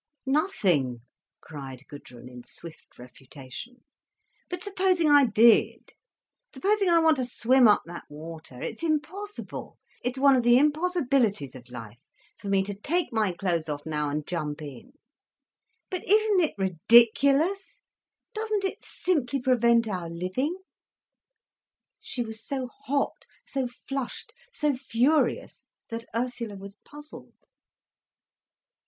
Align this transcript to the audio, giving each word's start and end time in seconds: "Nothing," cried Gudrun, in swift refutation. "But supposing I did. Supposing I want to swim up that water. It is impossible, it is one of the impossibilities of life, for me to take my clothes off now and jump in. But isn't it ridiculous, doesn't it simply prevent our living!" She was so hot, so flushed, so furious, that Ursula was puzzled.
"Nothing," 0.25 1.01
cried 1.41 1.83
Gudrun, 1.87 2.27
in 2.27 2.43
swift 2.43 2.97
refutation. 2.97 3.83
"But 4.49 4.63
supposing 4.63 5.11
I 5.11 5.25
did. 5.25 5.91
Supposing 6.51 6.89
I 6.89 6.97
want 6.97 7.17
to 7.17 7.23
swim 7.25 7.67
up 7.67 7.83
that 7.85 8.05
water. 8.09 8.63
It 8.63 8.81
is 8.81 8.89
impossible, 8.89 9.77
it 10.03 10.17
is 10.17 10.19
one 10.19 10.35
of 10.35 10.41
the 10.41 10.57
impossibilities 10.57 11.53
of 11.53 11.69
life, 11.69 11.99
for 12.39 12.47
me 12.47 12.63
to 12.63 12.73
take 12.73 13.13
my 13.13 13.31
clothes 13.31 13.69
off 13.69 13.85
now 13.85 14.09
and 14.09 14.25
jump 14.25 14.59
in. 14.63 14.93
But 15.91 16.01
isn't 16.09 16.39
it 16.39 16.55
ridiculous, 16.57 17.77
doesn't 18.33 18.63
it 18.63 18.83
simply 18.83 19.39
prevent 19.39 19.87
our 19.87 20.09
living!" 20.09 20.55
She 21.99 22.23
was 22.23 22.43
so 22.43 22.69
hot, 22.85 23.27
so 23.45 23.67
flushed, 23.67 24.33
so 24.51 24.75
furious, 24.75 25.67
that 25.89 26.07
Ursula 26.15 26.55
was 26.55 26.75
puzzled. 26.83 27.35